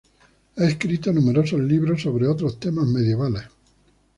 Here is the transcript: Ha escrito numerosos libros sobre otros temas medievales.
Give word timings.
Ha 0.55 0.63
escrito 0.65 1.13
numerosos 1.13 1.59
libros 1.59 2.01
sobre 2.01 2.25
otros 2.27 2.59
temas 2.59 2.87
medievales. 2.87 3.43